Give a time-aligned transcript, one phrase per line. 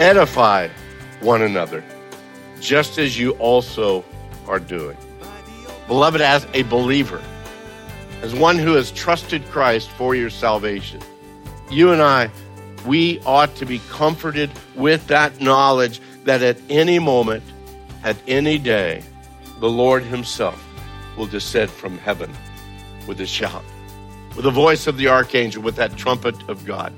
[0.00, 0.68] edify
[1.20, 1.84] one another,
[2.58, 4.02] just as you also
[4.48, 4.96] are doing.
[5.86, 7.22] Beloved, as a believer,
[8.22, 11.00] as one who has trusted Christ for your salvation,
[11.70, 12.30] you and I,
[12.86, 17.42] we ought to be comforted with that knowledge that at any moment,
[18.02, 19.02] at any day,
[19.58, 20.66] the Lord Himself
[21.18, 22.32] will descend from heaven
[23.06, 23.64] with a shout,
[24.34, 26.94] with the voice of the archangel, with that trumpet of God.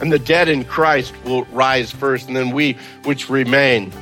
[0.00, 3.92] And the dead in Christ will rise first, and then we which remain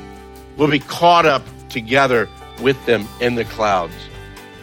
[0.57, 2.29] will be caught up together
[2.61, 3.93] with them in the clouds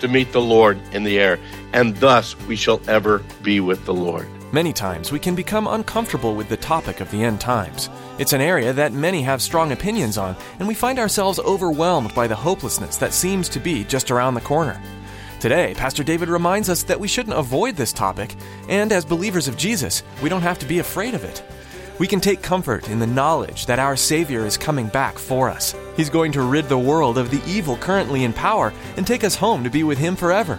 [0.00, 1.38] to meet the Lord in the air.
[1.72, 4.28] And thus we shall ever be with the Lord.
[4.52, 7.90] Many times we can become uncomfortable with the topic of the end times.
[8.18, 12.28] It's an area that many have strong opinions on, and we find ourselves overwhelmed by
[12.28, 14.80] the hopelessness that seems to be just around the corner.
[15.44, 18.34] Today, Pastor David reminds us that we shouldn't avoid this topic,
[18.66, 21.44] and as believers of Jesus, we don't have to be afraid of it.
[21.98, 25.76] We can take comfort in the knowledge that our Savior is coming back for us.
[25.98, 29.36] He's going to rid the world of the evil currently in power and take us
[29.36, 30.58] home to be with Him forever.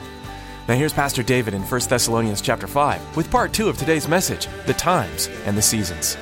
[0.67, 4.47] Now here's Pastor David in 1 Thessalonians chapter 5 with part 2 of today's message,
[4.67, 6.16] the times and the seasons.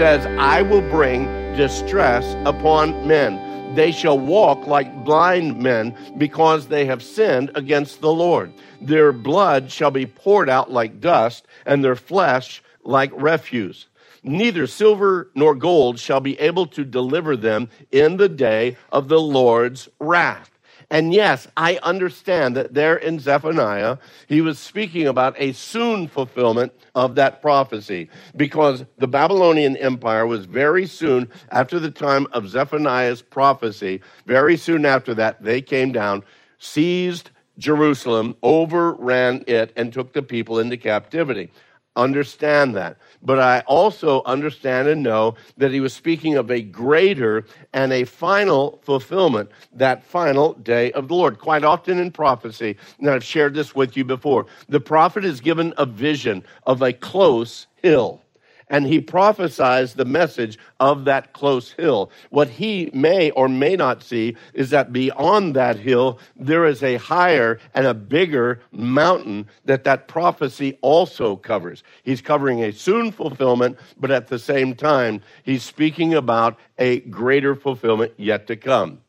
[0.00, 1.26] Says, I will bring
[1.58, 3.74] distress upon men.
[3.74, 8.50] They shall walk like blind men because they have sinned against the Lord.
[8.80, 13.88] Their blood shall be poured out like dust, and their flesh like refuse.
[14.22, 19.20] Neither silver nor gold shall be able to deliver them in the day of the
[19.20, 20.50] Lord's wrath.
[20.90, 26.72] And yes, I understand that there in Zephaniah, he was speaking about a soon fulfillment
[26.96, 33.22] of that prophecy because the Babylonian Empire was very soon after the time of Zephaniah's
[33.22, 36.24] prophecy, very soon after that, they came down,
[36.58, 41.52] seized Jerusalem, overran it, and took the people into captivity.
[41.94, 42.96] Understand that.
[43.22, 48.04] But I also understand and know that he was speaking of a greater and a
[48.04, 51.38] final fulfillment, that final day of the Lord.
[51.38, 55.74] Quite often in prophecy, and I've shared this with you before, the prophet is given
[55.76, 58.22] a vision of a close hill
[58.70, 62.10] and he prophesies the message of that close hill.
[62.30, 66.96] What he may or may not see is that beyond that hill, there is a
[66.96, 71.82] higher and a bigger mountain that that prophecy also covers.
[72.04, 77.56] He's covering a soon fulfillment, but at the same time, he's speaking about a greater
[77.56, 79.00] fulfillment yet to come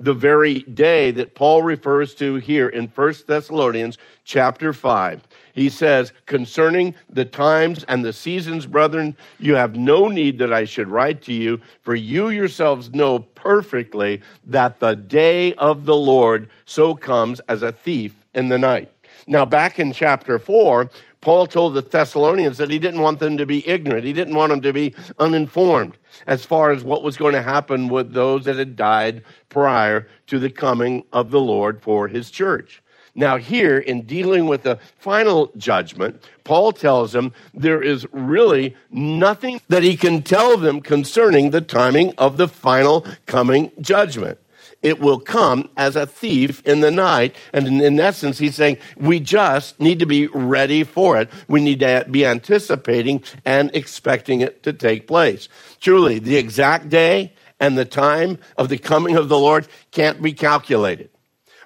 [0.00, 5.22] the very day that Paul refers to here in 1 Thessalonians chapter 5.
[5.54, 10.64] He says, Concerning the times and the seasons, brethren, you have no need that I
[10.64, 16.48] should write to you, for you yourselves know perfectly that the day of the Lord
[16.64, 18.90] so comes as a thief in the night.
[19.26, 20.90] Now, back in chapter 4,
[21.20, 24.04] Paul told the Thessalonians that he didn't want them to be ignorant.
[24.04, 27.88] He didn't want them to be uninformed as far as what was going to happen
[27.88, 32.82] with those that had died prior to the coming of the Lord for his church.
[33.14, 39.60] Now, here in dealing with the final judgment, Paul tells them there is really nothing
[39.68, 44.38] that he can tell them concerning the timing of the final coming judgment.
[44.82, 47.36] It will come as a thief in the night.
[47.52, 51.28] And in, in, essence, he's saying we just need to be ready for it.
[51.48, 55.48] We need to be anticipating and expecting it to take place.
[55.80, 60.32] Truly, the exact day and the time of the coming of the Lord can't be
[60.32, 61.10] calculated.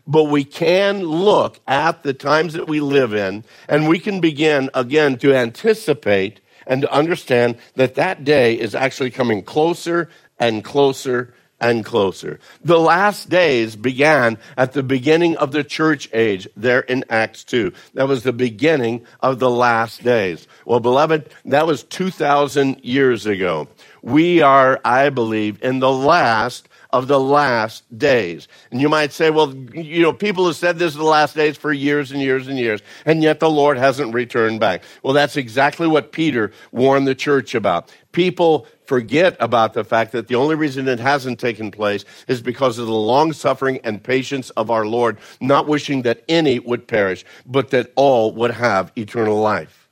[0.07, 4.71] But we can look at the times that we live in and we can begin
[4.75, 10.09] again to anticipate and to understand that that day is actually coming closer
[10.39, 12.39] and closer and closer.
[12.63, 17.73] The last days began at the beginning of the church age there in Acts 2.
[17.95, 20.47] That was the beginning of the last days.
[20.67, 23.69] Well, beloved, that was 2,000 years ago.
[24.03, 28.47] We are, I believe, in the last of the last days.
[28.71, 31.57] And you might say, well, you know, people have said this is the last days
[31.57, 34.85] for years and years and years, and yet the Lord hasn't returned back.
[35.03, 37.93] Well, that's exactly what Peter warned the church about.
[38.13, 42.79] People forget about the fact that the only reason it hasn't taken place is because
[42.79, 47.25] of the long suffering and patience of our Lord, not wishing that any would perish,
[47.45, 49.84] but that all would have eternal life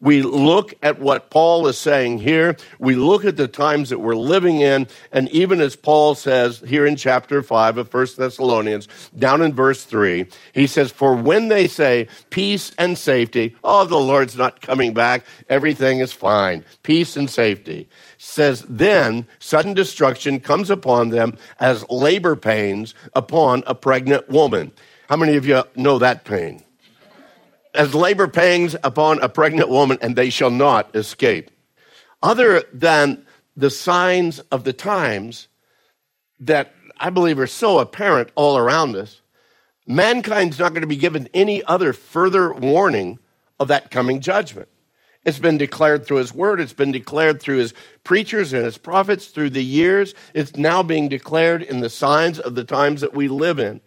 [0.00, 2.56] we look at what Paul is saying here.
[2.78, 4.86] We look at the times that we're living in.
[5.12, 8.88] And even as Paul says here in chapter 5 of 1 Thessalonians,
[9.18, 13.98] down in verse 3, he says, For when they say peace and safety, oh, the
[13.98, 20.70] Lord's not coming back, everything is fine, peace and safety, says, then sudden destruction comes
[20.70, 24.72] upon them as labor pains upon a pregnant woman.
[25.08, 26.62] How many of you know that pain?
[27.74, 31.50] As labor pangs upon a pregnant woman, and they shall not escape.
[32.22, 33.26] Other than
[33.56, 35.48] the signs of the times
[36.40, 39.20] that I believe are so apparent all around us,
[39.86, 43.18] mankind's not going to be given any other further warning
[43.58, 44.68] of that coming judgment.
[45.24, 46.60] It's been declared through his word.
[46.60, 47.74] It's been declared through his
[48.04, 50.14] preachers and his prophets through the years.
[50.32, 53.82] It's now being declared in the signs of the times that we live in.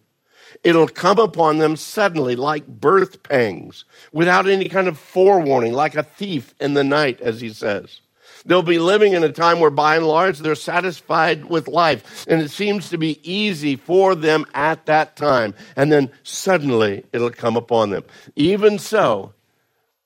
[0.62, 6.02] It'll come upon them suddenly, like birth pangs, without any kind of forewarning, like a
[6.02, 8.00] thief in the night, as he says.
[8.46, 12.40] They'll be living in a time where, by and large, they're satisfied with life, and
[12.40, 15.54] it seems to be easy for them at that time.
[15.76, 18.04] And then suddenly it'll come upon them.
[18.36, 19.33] Even so,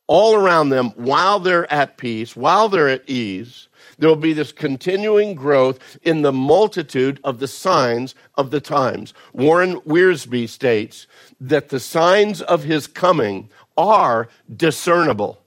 [0.08, 3.68] all around them, while they're at peace, while they're at ease,
[3.98, 9.12] there will be this continuing growth in the multitude of the signs of the times.
[9.32, 11.06] Warren Wiersbe states
[11.40, 15.42] that the signs of his coming are discernible,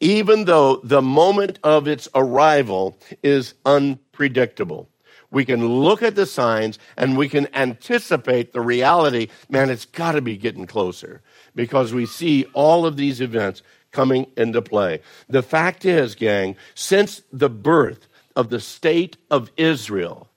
[0.00, 4.88] even though the moment of its arrival is unpredictable.
[5.30, 9.28] We can look at the signs and we can anticipate the reality.
[9.48, 11.22] Man, it's got to be getting closer
[11.54, 15.00] because we see all of these events coming into play.
[15.28, 20.28] The fact is, gang, since the birth of the state of Israel,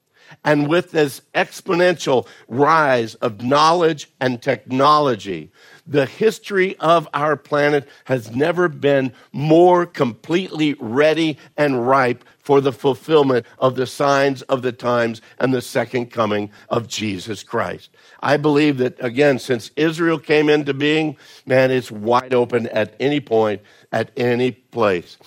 [0.44, 5.52] and with this exponential rise of knowledge and technology,
[5.88, 12.72] the history of our planet has never been more completely ready and ripe for the
[12.72, 17.90] fulfillment of the signs of the times and the second coming of Jesus Christ.
[18.22, 23.20] I believe that, again, since Israel came into being, man, it's wide open at any
[23.20, 23.62] point,
[23.92, 25.18] at any place.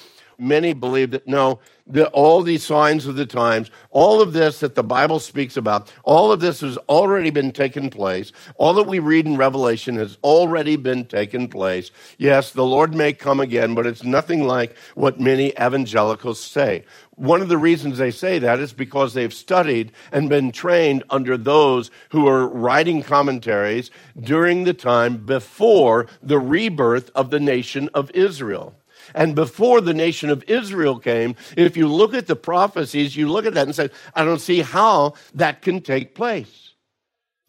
[0.41, 4.77] Many believe that no, the, all these signs of the times, all of this that
[4.77, 8.31] the Bible speaks about, all of this has already been taken place.
[8.57, 11.91] All that we read in Revelation has already been taken place.
[12.19, 16.85] Yes, the Lord may come again, but it's nothing like what many evangelicals say.
[17.17, 21.37] One of the reasons they say that is because they've studied and been trained under
[21.37, 23.91] those who are writing commentaries
[24.21, 28.77] during the time before the rebirth of the nation of Israel.
[29.15, 33.47] And before the nation of Israel came, if you look at the prophecies, you look
[33.47, 36.75] at that and say, I don't see how that can take place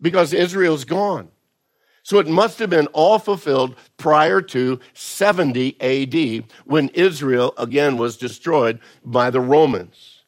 [0.01, 1.29] because Israel's gone.
[2.03, 8.17] So it must have been all fulfilled prior to 70 AD when Israel again was
[8.17, 10.23] destroyed by the Romans.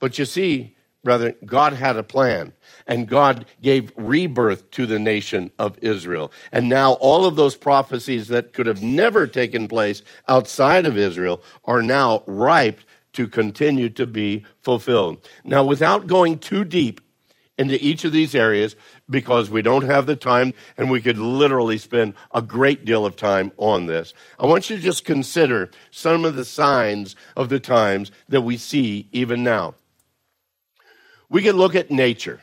[0.00, 2.52] But you see, brother, God had a plan
[2.86, 6.32] and God gave rebirth to the nation of Israel.
[6.52, 11.42] And now all of those prophecies that could have never taken place outside of Israel
[11.64, 12.80] are now ripe
[13.12, 15.26] to continue to be fulfilled.
[15.44, 17.00] Now, without going too deep
[17.58, 18.74] into each of these areas,
[19.10, 23.16] because we don't have the time and we could literally spend a great deal of
[23.16, 24.14] time on this.
[24.38, 28.56] I want you to just consider some of the signs of the times that we
[28.56, 29.74] see even now.
[31.30, 32.40] We can look at nature.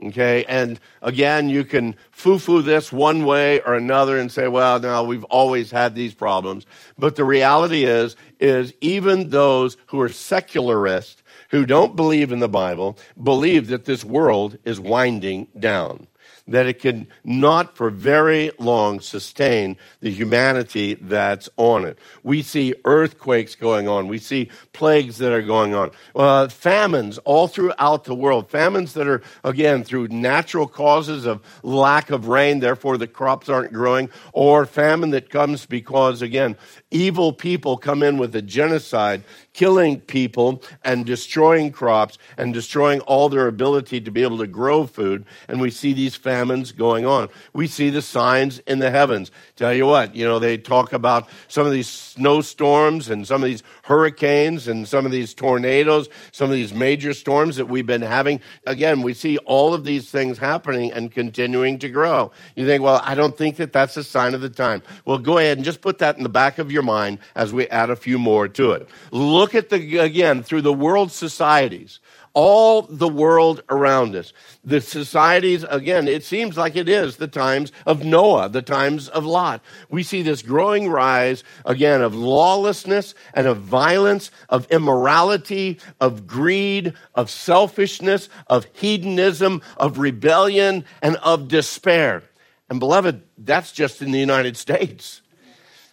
[0.00, 4.78] Okay, and again, you can foo foo this one way or another and say, well,
[4.78, 6.66] no, we've always had these problems.
[6.96, 12.48] But the reality is, is even those who are secularists, who don't believe in the
[12.48, 16.06] Bible, believe that this world is winding down
[16.48, 21.98] that it can not for very long sustain the humanity that's on it.
[22.22, 24.08] We see earthquakes going on.
[24.08, 25.90] We see plagues that are going on.
[26.14, 28.50] Uh, famines all throughout the world.
[28.50, 33.72] Famines that are, again, through natural causes of lack of rain, therefore the crops aren't
[33.72, 36.56] growing, or famine that comes because, again,
[36.90, 39.22] evil people come in with a genocide
[39.58, 44.86] killing people and destroying crops and destroying all their ability to be able to grow
[44.86, 45.26] food.
[45.48, 47.28] And we see these famines going on.
[47.52, 49.32] We see the signs in the heavens.
[49.56, 53.48] Tell you what, you know, they talk about some of these snowstorms and some of
[53.48, 58.00] these hurricanes and some of these tornadoes, some of these major storms that we've been
[58.00, 58.40] having.
[58.64, 62.30] Again, we see all of these things happening and continuing to grow.
[62.54, 64.84] You think, well, I don't think that that's a sign of the time.
[65.04, 67.66] Well, go ahead and just put that in the back of your mind as we
[67.70, 68.88] add a few more to it.
[69.10, 72.00] Look at the, again, through the world societies
[72.38, 74.32] all the world around us.
[74.62, 79.26] The societies, again, it seems like it is the times of Noah, the times of
[79.26, 79.60] Lot.
[79.90, 86.94] We see this growing rise, again, of lawlessness and of violence, of immorality, of greed,
[87.14, 92.22] of selfishness, of hedonism, of rebellion, and of despair.
[92.70, 95.22] And beloved, that's just in the United States.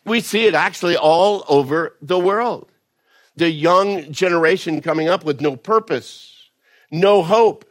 [0.06, 2.70] We see it actually all over the world.
[3.38, 6.50] The young generation coming up with no purpose,
[6.89, 7.65] no hope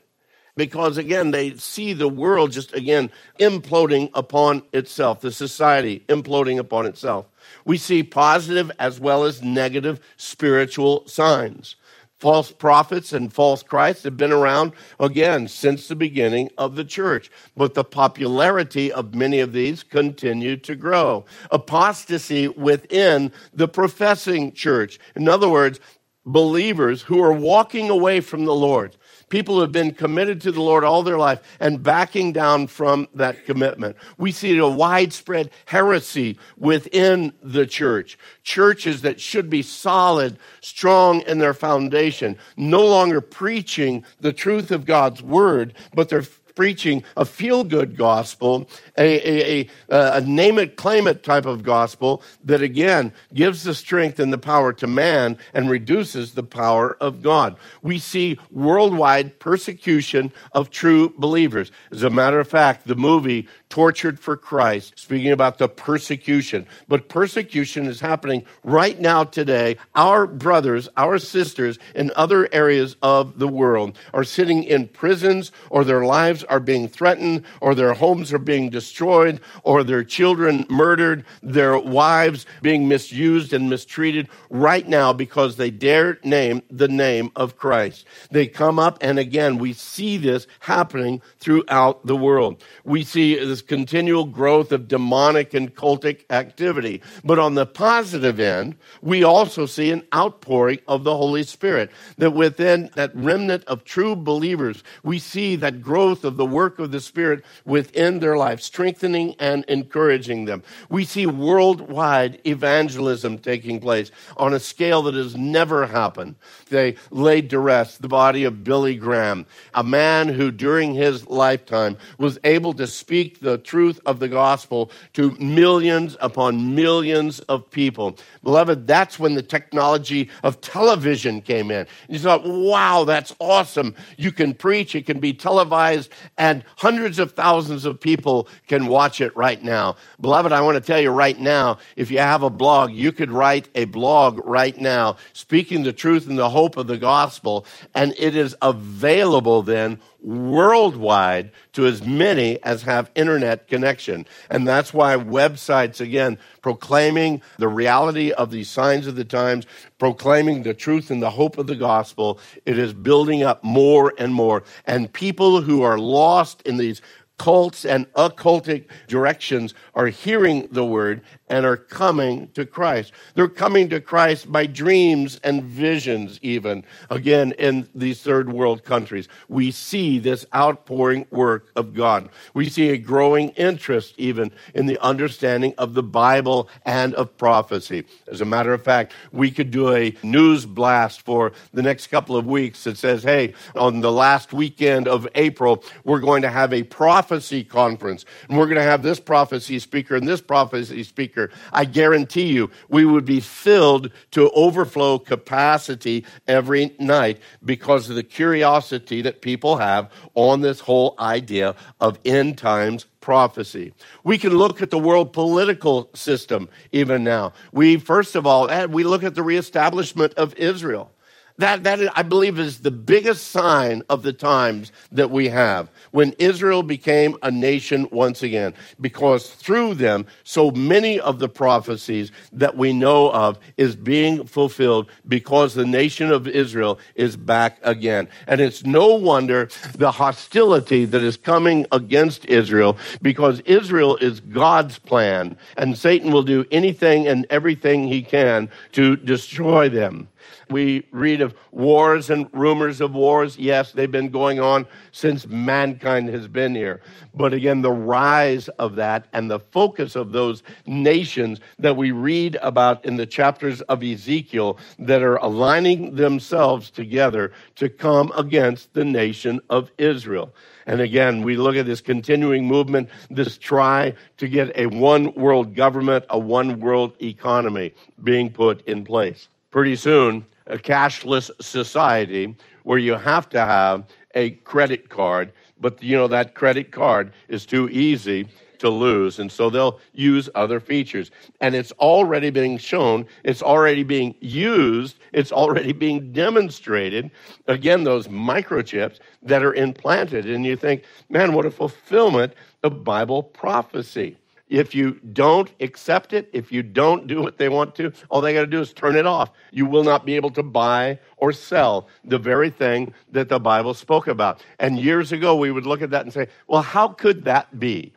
[0.57, 6.87] because again they see the world just again imploding upon itself the society imploding upon
[6.87, 7.27] itself.
[7.65, 11.77] We see positive as well as negative spiritual signs
[12.25, 17.31] false prophets and false christs have been around again since the beginning of the church.
[17.55, 21.27] But the popularity of many of these continue to grow.
[21.51, 24.99] Apostasy within the professing church.
[25.15, 25.81] In other words
[26.25, 28.97] believers who are walking away from the lord
[29.29, 33.09] people who have been committed to the Lord all their life and backing down from
[33.15, 33.97] that commitment.
[34.19, 38.19] We see a widespread heresy within the church.
[38.43, 44.85] Churches that should be solid, strong in their foundation, no longer preaching the truth of
[44.87, 50.77] God's word, but they're preaching a feel good gospel, a, a, a, a, name it,
[50.77, 55.37] claim it type of gospel that again gives the strength and the power to man
[55.53, 57.57] and reduces the power of God.
[57.83, 61.73] We see worldwide persecution of true believers.
[61.91, 67.09] As a matter of fact, the movie Tortured for Christ, speaking about the persecution, but
[67.09, 69.79] persecution is happening right now today.
[69.97, 75.83] Our brothers, our sisters in other areas of the world are sitting in prisons or
[75.83, 76.05] their
[76.47, 82.47] are being threatened, or their homes are being destroyed, or their children murdered, their wives
[82.63, 88.07] being misused and mistreated right now because they dare name the name of Christ.
[88.31, 92.63] They come up, and again, we see this happening throughout the world.
[92.85, 97.03] We see this continual growth of demonic and cultic activity.
[97.25, 101.91] But on the positive end, we also see an outpouring of the Holy Spirit.
[102.19, 106.91] That within that remnant of true believers, we see that growth of the work of
[106.91, 110.63] the Spirit within their life, strengthening and encouraging them.
[110.89, 116.37] We see worldwide evangelism taking place on a scale that has never happened.
[116.71, 121.97] They laid to rest the body of Billy Graham, a man who during his lifetime
[122.19, 128.17] was able to speak the truth of the gospel to millions upon millions of people.
[128.43, 131.87] Beloved, that's when the technology of television came in.
[132.09, 133.95] You thought, wow, that's awesome.
[134.17, 139.21] You can preach, it can be televised, and hundreds of thousands of people can watch
[139.21, 139.97] it right now.
[140.21, 143.31] Beloved, I want to tell you right now if you have a blog, you could
[143.31, 148.15] write a blog right now speaking the truth and the hope of the gospel, and
[148.19, 154.27] it is available then worldwide to as many as have internet connection.
[154.51, 159.67] And that's why websites, again, proclaiming the reality of these signs of the times,
[159.99, 164.35] proclaiming the truth and the hope of the gospel, it is building up more and
[164.35, 164.65] more.
[164.87, 167.03] And people who are lost in these
[167.39, 173.13] cults and occultic directions are hearing the word and are coming to Christ.
[173.35, 176.85] They're coming to Christ by dreams and visions, even.
[177.11, 182.31] Again, in these third world countries, we see this outpouring work of God.
[182.55, 188.05] We see a growing interest, even, in the understanding of the Bible and of prophecy.
[188.27, 192.37] As a matter of fact, we could do a news blast for the next couple
[192.37, 196.73] of weeks that says, hey, on the last weekend of April, we're going to have
[196.73, 201.44] a prophecy conference, and we're going to have this prophecy speaker and this prophecy speaker
[201.73, 208.23] I guarantee you we would be filled to overflow capacity every night because of the
[208.23, 213.95] curiosity that people have on this whole idea of end times prophecy.
[214.23, 217.55] We can look at the world political system even now.
[217.73, 221.11] We, first of all, eh, we look at the reestablishment of Israel.
[221.59, 226.33] That, that I believe is the biggest sign of the times that we have when
[226.33, 232.77] Israel became a nation once again, because through them, so many of the prophecies that
[232.77, 238.29] we know of is being fulfilled because the nation of Israel is back again.
[238.49, 244.99] And it's no wonder the hostility that is coming against Israel because Israel is God's
[244.99, 250.29] plan and Satan will do anything and everything he can to destroy them.
[250.75, 253.57] We read of wars and rumors of wars.
[253.57, 257.01] Yes, they've been going on since mankind has been here.
[257.33, 262.57] But again, the rise of that and the focus of those nations that we read
[262.61, 269.05] about in the chapters of Ezekiel that are aligning themselves together to come against the
[269.05, 270.53] nation of Israel.
[270.87, 275.77] And again, we look at this continuing movement, this try to get a one world
[275.77, 279.47] government, a one world economy being put in place.
[279.71, 284.05] Pretty soon, a cashless society where you have to have
[284.35, 289.51] a credit card, but you know that credit card is too easy to lose, and
[289.51, 291.31] so they'll use other features.
[291.61, 297.31] And it's already being shown, it's already being used, it's already being demonstrated.
[297.67, 303.43] Again, those microchips that are implanted, and you think, man, what a fulfillment of Bible
[303.43, 304.37] prophecy.
[304.69, 308.55] If you don't accept it, if you don't do what they want to, all they
[308.55, 309.51] got to do is turn it off.
[309.71, 313.93] You will not be able to buy or sell the very thing that the Bible
[313.93, 314.63] spoke about.
[314.79, 318.15] And years ago, we would look at that and say, well, how could that be?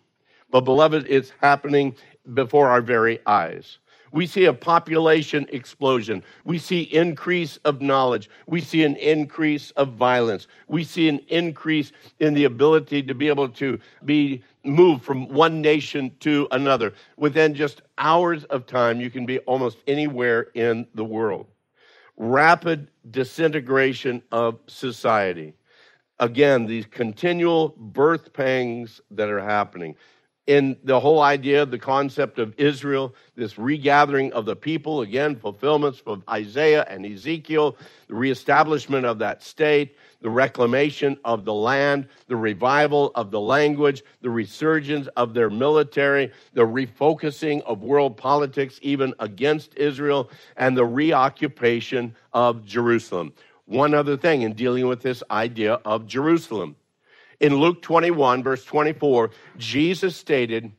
[0.50, 1.96] But, beloved, it's happening
[2.34, 3.80] before our very eyes.
[4.14, 6.24] We see a population explosion.
[6.46, 8.30] We see increase of knowledge.
[8.46, 10.48] We see an increase of violence.
[10.68, 15.62] We see an increase in the ability to be able to be moved from one
[15.62, 16.94] nation to another.
[17.16, 21.48] Within just hours of time, you can be almost anywhere in the world.
[22.18, 25.54] Rapid disintegration of society.
[26.20, 29.96] Again, these continual birth pangs that are happening
[30.48, 36.02] in the whole idea, the concept of Israel, this regathering of the people, again, fulfillments
[36.08, 37.76] of Isaiah and Ezekiel,
[38.08, 44.04] the reestablishment of that state, the reclamation of the land, the revival of the language,
[44.22, 50.86] the resurgence of their military, the refocusing of world politics even against Israel, and the
[50.86, 53.34] reoccupation of Jerusalem.
[53.66, 56.78] One other thing in dealing with this idea of Jerusalem.
[57.40, 60.72] In Luke 21, verse 24, Jesus stated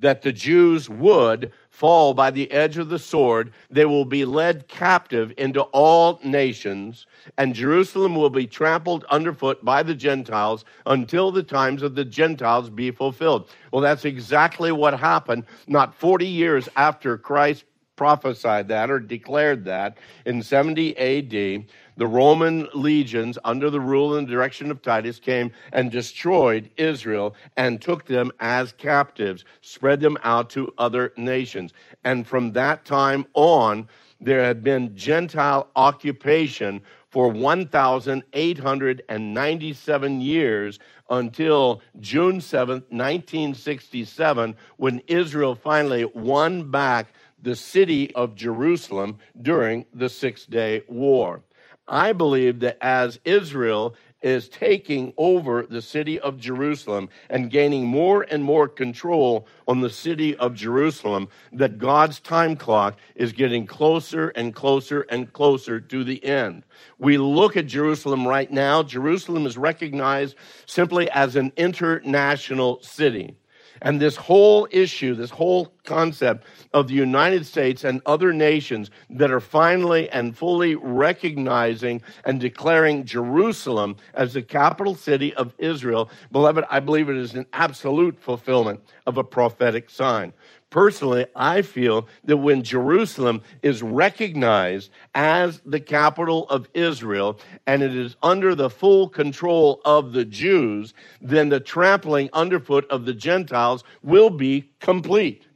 [0.00, 3.52] that the Jews would fall by the edge of the sword.
[3.70, 9.82] They will be led captive into all nations, and Jerusalem will be trampled underfoot by
[9.82, 13.50] the Gentiles until the times of the Gentiles be fulfilled.
[13.72, 17.64] Well, that's exactly what happened not 40 years after Christ
[17.96, 21.64] prophesied that or declared that in 70 AD
[21.98, 27.82] the Roman legions, under the rule and direction of Titus, came and destroyed Israel and
[27.82, 31.72] took them as captives, spread them out to other nations.
[32.04, 33.88] And from that time on,
[34.20, 40.78] there had been Gentile occupation for 1,897 years
[41.10, 47.08] until June 7th, 1967, when Israel finally won back
[47.42, 51.42] the city of Jerusalem during the Six Day War.
[51.88, 58.26] I believe that as Israel is taking over the city of Jerusalem and gaining more
[58.28, 64.30] and more control on the city of Jerusalem, that God's time clock is getting closer
[64.30, 66.64] and closer and closer to the end.
[66.98, 68.82] We look at Jerusalem right now.
[68.82, 70.34] Jerusalem is recognized
[70.66, 73.36] simply as an international city.
[73.82, 79.30] And this whole issue, this whole concept of the United States and other nations that
[79.30, 86.64] are finally and fully recognizing and declaring Jerusalem as the capital city of Israel, beloved,
[86.70, 90.32] I believe it is an absolute fulfillment of a prophetic sign.
[90.70, 97.96] Personally, I feel that when Jerusalem is recognized as the capital of Israel and it
[97.96, 103.82] is under the full control of the Jews, then the trampling underfoot of the Gentiles
[104.02, 105.46] will be complete.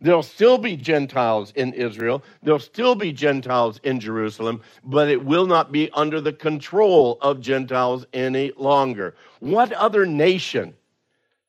[0.00, 2.24] There'll still be Gentiles in Israel.
[2.42, 7.40] There'll still be Gentiles in Jerusalem, but it will not be under the control of
[7.40, 9.14] Gentiles any longer.
[9.40, 10.74] What other nation,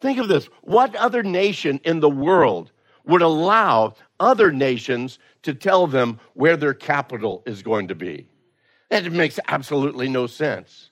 [0.01, 2.72] think of this, what other nation in the world
[3.05, 8.27] would allow other nations to tell them where their capital is going to be.
[8.89, 10.91] It makes absolutely no sense.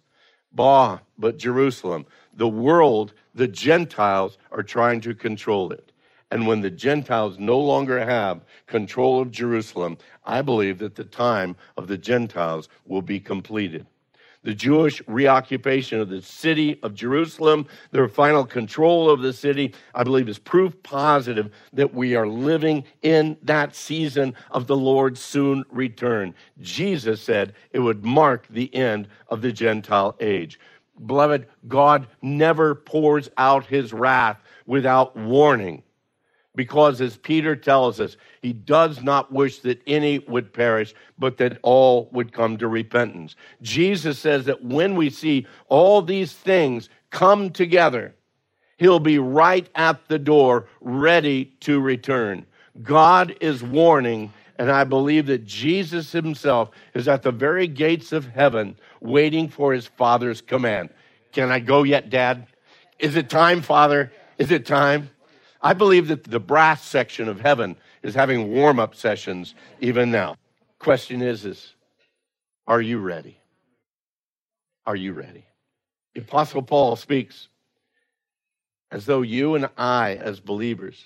[0.51, 5.91] Bah, but Jerusalem, the world, the Gentiles are trying to control it.
[6.31, 11.55] And when the Gentiles no longer have control of Jerusalem, I believe that the time
[11.77, 13.85] of the Gentiles will be completed.
[14.43, 20.03] The Jewish reoccupation of the city of Jerusalem, their final control of the city, I
[20.03, 25.63] believe is proof positive that we are living in that season of the Lord's soon
[25.69, 26.33] return.
[26.59, 30.59] Jesus said it would mark the end of the Gentile age.
[31.05, 35.83] Beloved, God never pours out his wrath without warning
[36.55, 41.59] because as Peter tells us, he does not wish that any would perish, but that
[41.61, 43.35] all would come to repentance.
[43.61, 48.13] Jesus says that when we see all these things come together,
[48.77, 52.45] he'll be right at the door, ready to return.
[52.81, 58.25] God is warning, and I believe that Jesus himself is at the very gates of
[58.25, 60.89] heaven, waiting for his Father's command.
[61.31, 62.47] Can I go yet, Dad?
[62.99, 64.11] Is it time, Father?
[64.37, 65.10] Is it time?
[65.61, 70.37] I believe that the brass section of heaven is having warm up sessions even now.
[70.79, 71.75] Question is, is
[72.67, 73.37] are you ready?
[74.85, 75.45] Are you ready?
[76.15, 77.47] The Apostle Paul speaks
[78.91, 81.05] as though you and I, as believers,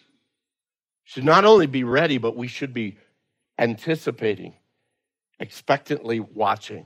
[1.04, 2.98] should not only be ready, but we should be
[3.60, 4.54] anticipating,
[5.40, 6.86] expectantly watching.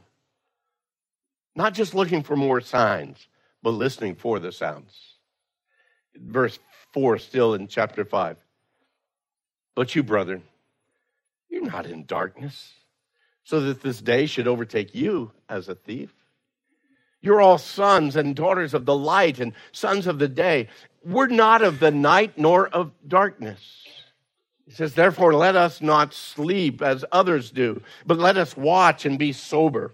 [1.55, 3.27] Not just looking for more signs,
[3.63, 5.15] but listening for the sounds.
[6.15, 6.59] Verse
[6.93, 8.37] 4 still in chapter 5.
[9.75, 10.43] But you, brethren,
[11.49, 12.73] you're not in darkness,
[13.43, 16.11] so that this day should overtake you as a thief.
[17.21, 20.69] You're all sons and daughters of the light and sons of the day.
[21.03, 23.85] We're not of the night nor of darkness.
[24.65, 29.17] He says, Therefore, let us not sleep as others do, but let us watch and
[29.17, 29.93] be sober.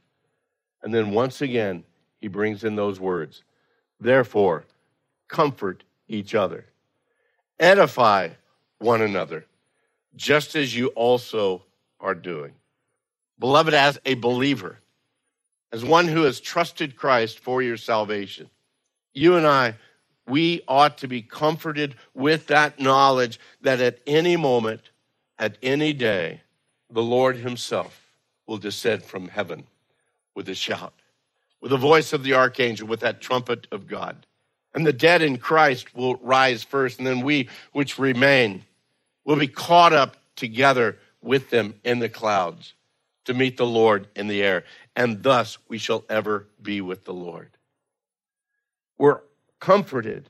[0.83, 1.83] And then once again,
[2.19, 3.43] he brings in those words
[3.99, 4.65] Therefore,
[5.27, 6.65] comfort each other,
[7.59, 8.29] edify
[8.79, 9.45] one another,
[10.15, 11.63] just as you also
[11.99, 12.53] are doing.
[13.39, 14.79] Beloved, as a believer,
[15.71, 18.49] as one who has trusted Christ for your salvation,
[19.13, 19.75] you and I,
[20.27, 24.81] we ought to be comforted with that knowledge that at any moment,
[25.39, 26.41] at any day,
[26.89, 28.11] the Lord Himself
[28.45, 29.65] will descend from heaven
[30.35, 30.93] with a shout,
[31.61, 34.25] with the voice of the archangel, with that trumpet of God.
[34.73, 38.63] And the dead in Christ will rise first, and then we which remain
[39.25, 42.73] will be caught up together with them in the clouds
[43.25, 44.63] to meet the Lord in the air.
[44.95, 47.49] And thus we shall ever be with the Lord.
[48.97, 49.21] We're
[49.59, 50.29] comforted,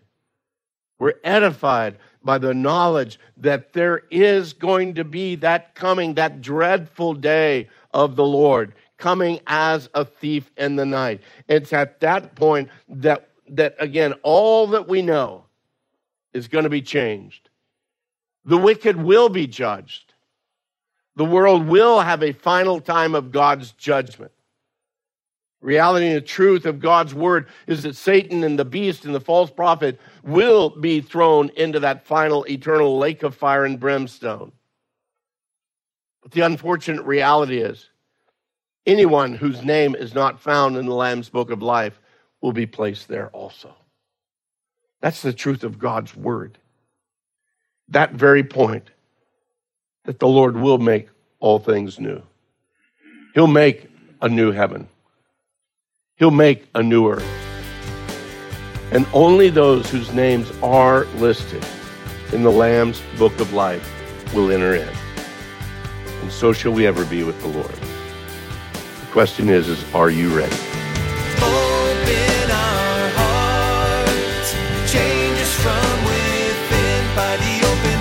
[0.99, 7.13] we're edified by the knowledge that there is going to be that coming, that dreadful
[7.13, 11.21] day of the Lord coming as a thief in the night.
[11.49, 15.45] It's at that point that, that again, all that we know
[16.33, 17.49] is going to be changed.
[18.45, 20.13] The wicked will be judged.
[21.15, 24.31] The world will have a final time of God's judgment.
[25.61, 29.19] Reality and the truth of God's word is that Satan and the beast and the
[29.19, 34.51] false prophet will be thrown into that final eternal lake of fire and brimstone.
[36.23, 37.90] But the unfortunate reality is
[38.85, 41.99] Anyone whose name is not found in the Lamb's book of life
[42.41, 43.75] will be placed there also.
[45.01, 46.57] That's the truth of God's word.
[47.89, 48.89] That very point
[50.05, 52.23] that the Lord will make all things new.
[53.35, 53.87] He'll make
[54.21, 54.87] a new heaven.
[56.15, 57.27] He'll make a new earth.
[58.91, 61.65] And only those whose names are listed
[62.33, 63.87] in the Lamb's book of life
[64.33, 64.89] will enter in.
[66.21, 68.00] And so shall we ever be with the Lord
[69.11, 70.55] question is, is are you ready?
[71.43, 74.53] Open our hearts,
[74.89, 77.99] change us from within by the open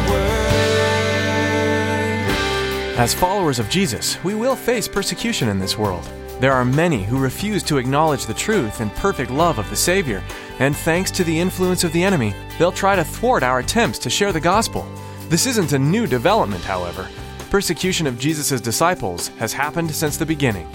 [2.93, 2.99] word.
[2.99, 6.09] As followers of Jesus, we will face persecution in this world.
[6.39, 10.23] There are many who refuse to acknowledge the truth and perfect love of the Savior,
[10.61, 14.11] and thanks to the influence of the enemy, they'll try to thwart our attempts to
[14.11, 14.87] share the gospel.
[15.29, 17.09] This isn't a new development, however.
[17.51, 20.69] Persecution of Jesus' disciples has happened since the beginning.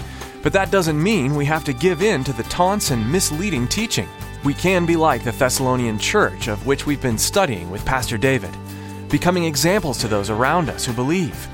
[0.46, 4.08] But that doesn't mean we have to give in to the taunts and misleading teaching.
[4.44, 8.56] We can be like the Thessalonian church, of which we've been studying with Pastor David,
[9.08, 11.48] becoming examples to those around us who believe.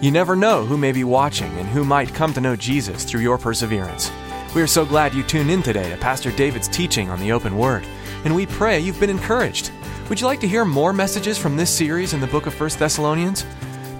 [0.00, 3.22] You never know who may be watching and who might come to know Jesus through
[3.22, 4.12] your perseverance.
[4.54, 7.58] We are so glad you tuned in today to Pastor David's teaching on the open
[7.58, 7.84] word,
[8.24, 9.72] and we pray you've been encouraged.
[10.08, 12.70] Would you like to hear more messages from this series in the book of 1
[12.78, 13.44] Thessalonians?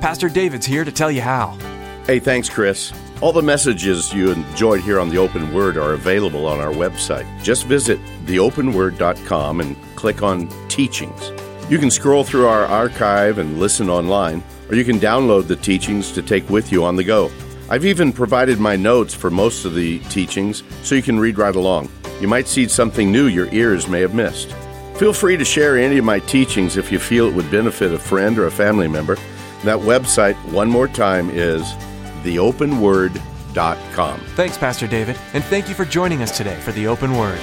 [0.00, 1.58] Pastor David's here to tell you how.
[2.06, 2.92] Hey, thanks, Chris.
[3.22, 7.26] All the messages you enjoyed here on the Open Word are available on our website.
[7.42, 11.30] Just visit theopenword.com and click on Teachings.
[11.68, 16.12] You can scroll through our archive and listen online, or you can download the teachings
[16.12, 17.30] to take with you on the go.
[17.68, 21.54] I've even provided my notes for most of the teachings so you can read right
[21.54, 21.90] along.
[22.22, 24.50] You might see something new your ears may have missed.
[24.94, 27.98] Feel free to share any of my teachings if you feel it would benefit a
[27.98, 29.16] friend or a family member.
[29.64, 31.74] That website, one more time, is
[32.22, 34.20] theopenword.com.
[34.36, 37.40] Thanks, Pastor David, and thank you for joining us today for the open word.